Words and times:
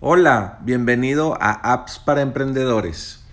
Hola, 0.00 0.60
bienvenido 0.62 1.36
a 1.40 1.50
Apps 1.50 1.98
para 1.98 2.22
Emprendedores. 2.22 3.24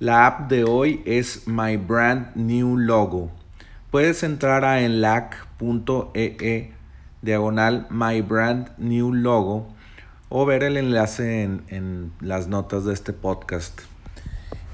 La 0.00 0.26
app 0.26 0.50
de 0.50 0.64
hoy 0.64 1.00
es 1.06 1.46
My 1.46 1.76
Brand 1.76 2.34
New 2.34 2.76
Logo. 2.76 3.30
Puedes 3.92 4.24
entrar 4.24 4.64
a 4.64 4.80
enlac.ee 4.80 6.36
e 6.40 6.72
diagonal 7.22 7.86
My 7.90 8.20
Brand 8.20 8.70
New 8.78 9.14
Logo 9.14 9.68
o 10.28 10.44
ver 10.44 10.64
el 10.64 10.76
enlace 10.76 11.44
en, 11.44 12.12
las 12.20 12.48
notas 12.48 12.84
de 12.84 12.94
este 12.94 13.12
podcast. 13.12 13.80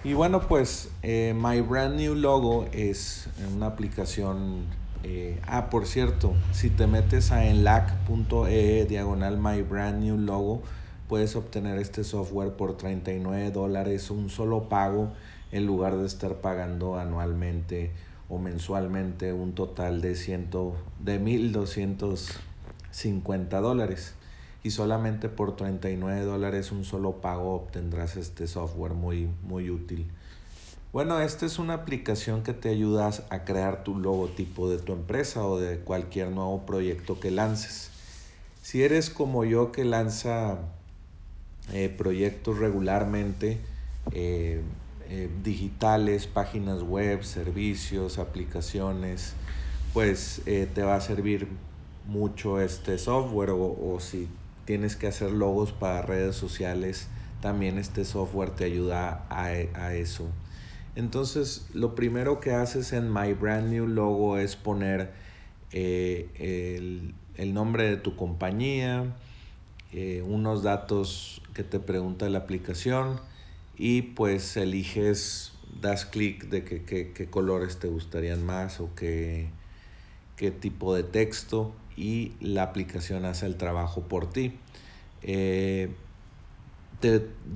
Y 0.02 0.14
bueno, 0.14 0.48
pues 0.48 0.88
eh, 1.02 1.34
My 1.36 1.60
Brand 1.60 1.96
New 1.96 2.14
Logo 2.14 2.70
es 2.72 3.28
una 3.54 3.66
aplicación. 3.66 4.64
Eh, 5.02 5.38
ah, 5.46 5.68
por 5.68 5.84
cierto, 5.84 6.32
si 6.52 6.70
te 6.70 6.86
metes 6.86 7.32
a 7.32 7.44
enlac.ee 7.44 8.80
e 8.80 8.86
diagonal 8.86 9.36
My 9.36 9.60
Brand 9.60 10.02
New 10.02 10.16
Logo, 10.16 10.62
puedes 11.08 11.36
obtener 11.36 11.78
este 11.78 12.02
software 12.04 12.56
por 12.56 12.76
39 12.76 13.50
dólares, 13.50 14.10
un 14.10 14.28
solo 14.30 14.68
pago, 14.68 15.12
en 15.52 15.66
lugar 15.66 15.96
de 15.96 16.06
estar 16.06 16.40
pagando 16.40 16.98
anualmente 16.98 17.92
o 18.28 18.38
mensualmente 18.38 19.32
un 19.32 19.54
total 19.54 20.00
de, 20.00 20.16
ciento, 20.16 20.74
de 20.98 21.20
1.250 21.20 23.60
dólares. 23.60 24.14
Y 24.62 24.70
solamente 24.70 25.28
por 25.28 25.56
39 25.56 26.22
dólares 26.22 26.72
un 26.72 26.84
solo 26.84 27.20
pago 27.20 27.54
obtendrás 27.54 28.16
este 28.16 28.46
software 28.46 28.94
muy, 28.94 29.28
muy 29.42 29.68
útil. 29.70 30.10
Bueno, 30.94 31.20
esta 31.20 31.44
es 31.44 31.58
una 31.58 31.74
aplicación 31.74 32.42
que 32.42 32.54
te 32.54 32.68
ayuda 32.68 33.10
a 33.28 33.44
crear 33.44 33.84
tu 33.84 33.98
logotipo 33.98 34.70
de 34.70 34.78
tu 34.78 34.92
empresa 34.92 35.44
o 35.44 35.58
de 35.58 35.80
cualquier 35.80 36.30
nuevo 36.30 36.64
proyecto 36.64 37.20
que 37.20 37.30
lances. 37.30 37.90
Si 38.62 38.82
eres 38.82 39.10
como 39.10 39.44
yo 39.44 39.72
que 39.72 39.84
lanza 39.84 40.60
eh, 41.72 41.88
proyectos 41.88 42.58
regularmente, 42.58 43.58
eh, 44.12 44.60
eh, 45.08 45.30
digitales, 45.42 46.26
páginas 46.26 46.82
web, 46.82 47.24
servicios, 47.24 48.18
aplicaciones, 48.18 49.32
pues 49.94 50.42
te 50.44 50.82
va 50.82 50.96
a 50.96 51.00
servir 51.00 51.48
mucho 52.06 52.60
este 52.60 52.98
software 52.98 53.50
o, 53.52 53.96
si 54.00 54.28
tienes 54.66 54.96
que 54.96 55.06
hacer 55.06 55.30
logos 55.30 55.72
para 55.72 56.02
redes 56.02 56.36
sociales, 56.36 57.06
también 57.40 57.78
este 57.78 58.04
software 58.04 58.50
te 58.50 58.64
ayuda 58.64 59.24
a, 59.30 59.44
a 59.44 59.94
eso. 59.94 60.26
Entonces, 60.96 61.66
lo 61.72 61.94
primero 61.94 62.40
que 62.40 62.52
haces 62.52 62.92
en 62.92 63.12
My 63.12 63.32
Brand 63.32 63.70
New 63.70 63.86
Logo 63.86 64.36
es 64.36 64.56
poner 64.56 65.12
el, 65.70 67.14
el, 67.36 67.54
nombre 67.54 67.88
de 67.88 67.96
tu 67.96 68.16
compañía, 68.16 69.14
unos 70.26 70.64
datos 70.64 71.40
que 71.54 71.62
te 71.62 71.80
pregunta 71.80 72.28
la 72.28 72.38
aplicación 72.40 73.20
y 73.76 74.02
pues 74.02 74.56
eliges, 74.56 75.52
das 75.80 76.04
clic 76.04 76.48
de 76.48 76.64
qué 76.64 77.28
colores 77.30 77.78
te 77.78 77.88
gustarían 77.88 78.44
más 78.44 78.80
o 78.80 78.90
qué, 78.94 79.48
qué 80.36 80.50
tipo 80.50 80.94
de 80.94 81.02
texto 81.02 81.72
y 81.96 82.32
la 82.40 82.64
aplicación 82.64 83.24
hace 83.24 83.46
el 83.46 83.56
trabajo 83.56 84.02
por 84.02 84.30
ti. 84.30 84.54
Eh, 85.22 85.90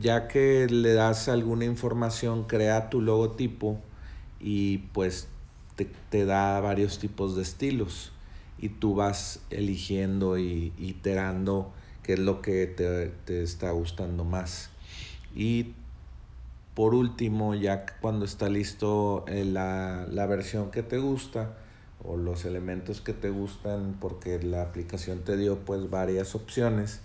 ya 0.00 0.28
que 0.28 0.66
le 0.69 0.92
das 0.92 1.28
alguna 1.28 1.64
información, 1.64 2.44
crea 2.44 2.91
tu 2.91 3.00
logotipo 3.00 3.80
y 4.41 4.78
pues 4.92 5.28
te, 5.76 5.86
te, 6.10 6.26
da 6.26 6.60
varios 6.60 6.98
tipos 6.98 7.34
de 7.34 7.42
estilos 7.42 8.12
y 8.58 8.69
tú 8.69 8.94
vas 8.94 9.41
eligiendo 9.48 10.38
y 10.38 10.72
iterando 10.76 11.72
qué 12.08 12.14
es 12.14 12.20
lo 12.20 12.40
que 12.40 12.66
te, 12.66 13.42
está 13.42 13.70
gustando 13.72 14.24
más. 14.24 14.70
Y 15.36 15.74
por 16.72 16.94
último, 16.94 17.54
ya 17.54 17.84
cuando 18.00 18.24
está 18.24 18.48
listo 18.48 19.26
eh, 19.28 19.44
la, 19.44 20.06
la, 20.10 20.24
versión 20.24 20.70
que 20.70 20.82
te 20.82 20.96
gusta 20.96 21.58
o 22.02 22.16
los 22.16 22.47
elementos 22.47 23.02
que 23.02 23.12
te 23.12 23.28
gustan, 23.28 23.98
porque 24.00 24.42
la 24.42 24.62
aplicación 24.62 25.18
te 25.18 25.36
dio 25.36 25.58
pues 25.58 25.91
varias 25.91 26.34
opciones, 26.34 27.02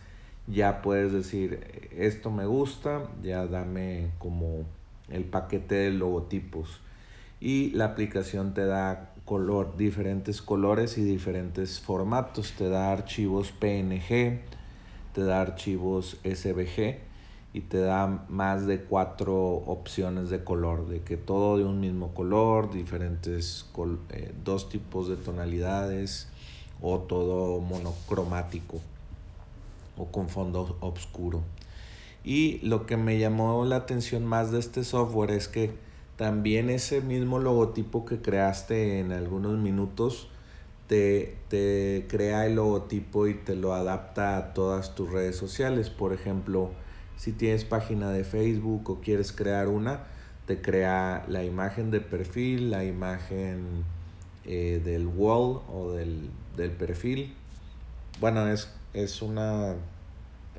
ya 0.47 0.81
puedes 0.81 1.11
decir, 1.11 1.89
esto 1.91 2.31
me 2.31 2.45
gusta, 2.45 3.09
ya 3.21 3.45
dame 3.45 4.11
como 4.19 4.63
el 5.09 5.25
paquete 5.25 5.75
de 5.75 5.91
logotipos. 5.91 6.79
Y 7.41 7.71
la 7.71 7.87
aplicación 7.87 8.53
te 8.53 8.65
da 8.65 9.11
color, 9.25 9.75
diferentes 9.75 10.41
colores 10.41 10.97
y 10.97 11.03
diferentes 11.03 11.81
formatos, 11.81 12.53
te 12.53 12.69
da 12.69 12.93
archivos 12.93 13.51
PNG, 13.51 14.39
te 15.13 15.23
da 15.23 15.41
archivos 15.41 16.17
SVG 16.23 16.97
y 17.53 17.61
te 17.61 17.77
da 17.77 18.25
más 18.29 18.65
de 18.65 18.81
cuatro 18.81 19.35
opciones 19.35 20.29
de 20.29 20.43
color, 20.43 20.87
de 20.87 21.01
que 21.01 21.17
todo 21.17 21.57
de 21.57 21.63
un 21.63 21.79
mismo 21.79 22.13
color, 22.13 22.71
diferentes, 22.71 23.65
eh, 24.09 24.33
dos 24.43 24.69
tipos 24.69 25.07
de 25.07 25.15
tonalidades 25.15 26.27
o 26.81 26.99
todo 26.99 27.59
monocromático 27.59 28.79
o 29.97 30.05
con 30.05 30.29
fondo 30.29 30.77
oscuro. 30.81 31.41
Y 32.23 32.59
lo 32.59 32.85
que 32.85 32.97
me 32.97 33.19
llamó 33.19 33.65
la 33.65 33.75
atención 33.75 34.25
más 34.25 34.51
de 34.51 34.59
este 34.59 34.83
software 34.83 35.31
es 35.31 35.47
que 35.47 35.71
también 36.17 36.69
ese 36.69 37.01
mismo 37.01 37.39
logotipo 37.39 38.05
que 38.05 38.21
creaste 38.21 38.99
en 38.99 39.11
algunos 39.11 39.57
minutos, 39.57 40.27
te, 40.87 42.05
crea 42.09 42.45
el 42.45 42.55
logotipo 42.55 43.27
y 43.27 43.33
te 43.33 43.55
lo 43.55 43.73
adapta 43.73 44.37
a 44.37 44.53
todas 44.53 44.95
tus 44.95 45.11
redes 45.11 45.35
sociales. 45.35 45.89
Por 45.89 46.13
ejemplo, 46.13 46.71
si 47.17 47.31
tienes 47.31 47.65
página 47.65 48.11
de 48.11 48.23
Facebook 48.23 48.89
o 48.89 49.01
quieres 49.01 49.31
crear 49.31 49.67
una, 49.67 50.03
te 50.45 50.61
crea 50.61 51.25
la 51.27 51.43
imagen 51.43 51.91
de 51.91 52.01
perfil, 52.01 52.71
la 52.71 52.83
imagen 52.83 53.83
eh, 54.45 54.81
del 54.83 55.07
wall 55.07 55.61
o 55.71 55.91
del, 55.91 56.29
perfil. 56.77 57.33
Bueno, 58.19 58.47
es, 58.47 58.69
es 58.93 59.21
una 59.21 59.75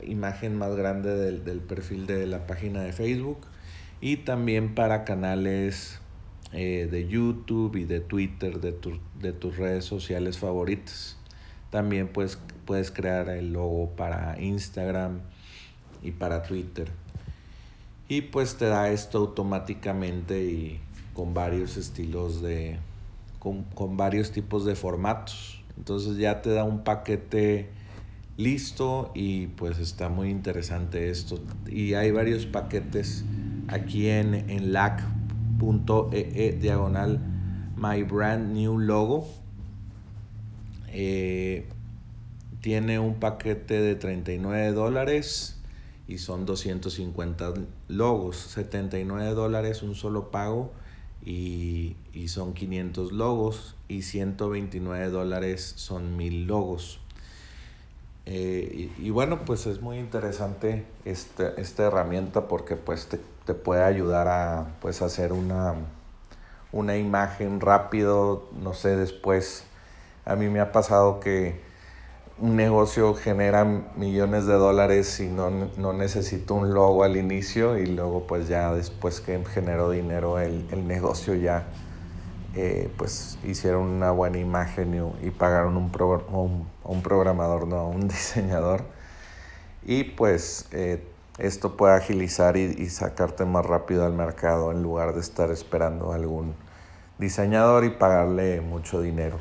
imagen 0.03 0.57
más 0.57 0.75
grande 0.75 1.15
del, 1.15 1.45
del 1.45 1.61
perfil 1.61 2.07
de 2.07 2.27
la 2.27 2.47
página 2.47 2.83
de 2.83 2.93
Facebook 2.93 3.39
y 4.01 4.19
también 4.19 4.75
para 4.75 5.05
canales 5.05 6.01
eh, 6.55 6.89
de 6.91 7.09
YouTube 7.09 7.77
y 7.77 7.85
de 7.85 8.01
Twitter, 8.01 8.61
de, 8.61 8.75
de 9.21 9.33
tus 9.33 9.57
redes 9.57 9.85
sociales 9.85 10.39
favoritas. 10.39 11.19
También 11.71 12.09
pues, 12.09 12.39
puedes 12.65 12.91
crear 12.91 13.29
el 13.29 13.53
logo 13.53 13.91
para 13.97 14.41
Instagram 14.41 15.21
y 16.03 16.13
para 16.13 16.43
Twitter. 16.43 16.91
Y 18.09 18.21
pues 18.21 18.57
te 18.57 18.67
da 18.67 18.91
esto 18.91 19.19
automáticamente 19.19 20.45
y 20.45 20.81
con 21.15 21.35
varios 21.35 21.77
estilos 21.77 22.43
de... 22.43 22.79
con, 23.39 23.65
con 23.65 23.97
varios 23.97 24.31
tipos 24.31 24.65
de 24.65 24.77
formatos. 24.77 25.63
Entonces 25.77 26.17
ya 26.19 26.41
te 26.41 26.51
da 26.51 26.65
un 26.65 26.85
paquete 26.85 27.71
listo 28.37 29.11
y 29.15 29.49
pues 29.49 29.79
está 29.79 30.09
muy 30.09 30.31
interesante 30.31 31.11
esto. 31.11 31.41
Y 31.67 31.95
hay 31.95 32.11
varios 32.13 32.47
paquetes 32.47 33.25
aquí 33.69 34.09
en, 34.09 34.35
en 34.51 34.73
LAC 34.73 35.03
.ee 35.61 36.59
diagonal 36.61 37.21
my 37.77 38.03
brand 38.03 38.53
new 38.53 38.79
logo. 38.79 39.27
Eh, 40.89 41.67
tiene 42.61 42.99
un 42.99 43.15
paquete 43.15 43.81
de 43.81 43.95
39 43.95 44.73
dólares 44.73 45.61
y 46.07 46.19
son 46.19 46.47
250 46.47 47.55
logos. 47.89 48.37
79 48.37 49.35
dólares 49.35 49.83
un 49.83 49.95
solo 49.95 50.31
pago 50.31 50.73
y, 51.25 51.97
son 52.29 52.55
500 52.55 53.13
logos 53.13 53.77
y 53.89 54.03
129 54.03 55.11
dólares 55.11 55.75
son 55.77 56.17
1000 56.17 56.47
logos. 56.47 57.01
Eh, 58.27 58.91
y, 58.99 59.11
bueno, 59.11 59.45
pues 59.45 59.67
es 59.67 59.83
muy 59.83 59.99
interesante 59.99 60.87
esta, 61.05 61.49
esta 61.59 61.85
herramienta 61.85 62.49
porque 62.49 62.75
pues 62.75 63.07
te 63.07 63.19
te 63.45 63.55
puede 63.55 63.83
ayudar 63.83 64.29
a 64.29 64.67
pues 64.81 65.03
hacer 65.03 65.33
una, 65.33 65.75
una 66.73 66.97
imagen 66.97 67.61
rápido, 67.61 68.49
no 68.61 68.73
sé, 68.75 68.97
después 68.97 69.65
a 70.25 70.35
mí 70.37 70.49
me 70.49 70.61
ha 70.61 70.73
pasado 70.73 71.21
que 71.21 71.61
un 72.39 72.57
negocio 72.57 73.15
genera 73.15 73.65
millones 73.97 74.47
de 74.47 74.55
dólares 74.55 75.21
y 75.21 75.27
no, 75.27 75.51
no 75.77 75.93
necesito 75.93 76.55
un 76.55 76.73
logo 76.75 77.05
al 77.05 77.17
inicio 77.17 77.79
y 77.79 77.87
luego 77.87 78.27
pues 78.27 78.49
ya 78.49 78.73
después 78.75 79.21
que 79.21 79.45
generó 79.45 79.91
dinero 79.91 80.41
el, 80.41 80.89
negocio 80.89 81.35
ya 81.35 81.67
eh, 82.57 82.91
pues 82.97 83.39
hicieron 83.45 83.83
una 83.83 84.11
buena 84.11 84.39
imagen 84.39 85.13
y, 85.23 85.31
pagaron 85.31 85.77
un, 85.77 85.91
un, 86.33 86.69
un, 86.85 87.03
programador, 87.03 87.67
no, 87.67 87.89
un 87.89 88.09
diseñador 88.09 88.85
y 89.87 90.05
pues 90.05 90.67
eh, 90.73 91.05
esto 91.39 91.77
puede 91.77 91.95
agilizar 91.95 92.57
y, 92.57 92.89
sacarte 92.89 93.45
más 93.45 93.67
rápido 93.67 94.07
al 94.07 94.13
mercado 94.13 94.71
en 94.71 94.83
lugar 94.83 95.15
de 95.15 95.21
estar 95.21 95.51
esperando 95.51 96.13
a 96.13 96.15
algún 96.15 96.55
diseñador 97.19 97.85
y 97.85 97.91
pagarle 97.91 98.61
mucho 98.61 99.01
dinero. 99.01 99.39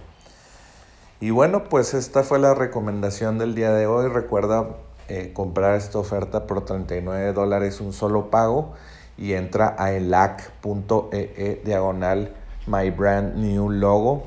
Y 1.19 1.30
bueno, 1.30 1.66
pues 1.66 1.94
esta 1.94 2.24
fue 2.24 2.39
la 2.39 2.54
recomendación 2.54 3.38
del 3.38 3.56
día 3.56 3.71
de 3.71 3.88
hoy. 3.88 4.09
Recuerda 4.09 4.68
eh, 5.07 5.31
comprar 5.33 5.75
esta 5.75 6.00
oferta 6.00 6.48
por 6.48 6.66
39 6.66 7.31
dólares 7.31 7.80
un 7.80 7.94
solo 7.94 8.30
pago 8.30 8.74
y 9.18 9.33
entra 9.33 9.75
a 9.77 9.92
elac.ee 9.92 11.33
e 11.38 11.62
diagonal 11.63 12.33
my 12.68 12.89
brand 12.89 13.36
new 13.36 13.69
logo. 13.69 14.24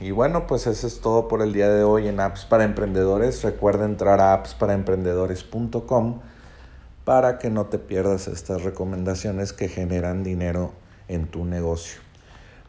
Y 0.00 0.12
bueno, 0.12 0.46
pues 0.46 0.66
eso 0.66 0.86
es 0.86 1.00
todo 1.00 1.28
por 1.28 1.42
el 1.42 1.52
día 1.52 1.68
de 1.68 1.82
hoy 1.82 2.08
en 2.08 2.20
Apps 2.20 2.44
para 2.44 2.64
Emprendedores. 2.64 3.42
Recuerda 3.42 3.84
entrar 3.84 4.20
a 4.20 4.32
appsparaemprendedores.com 4.34 6.20
para 7.04 7.38
que 7.38 7.50
no 7.50 7.66
te 7.66 7.78
pierdas 7.78 8.28
estas 8.28 8.62
recomendaciones 8.62 9.52
que 9.52 9.68
generan 9.68 10.22
dinero 10.22 10.72
en 11.08 11.26
tu 11.26 11.44
negocio. 11.44 12.00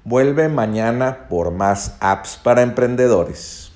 Vuelve 0.05 0.47
mañana 0.47 1.27
por 1.29 1.51
más 1.51 1.97
apps 1.99 2.39
para 2.41 2.61
emprendedores. 2.61 3.68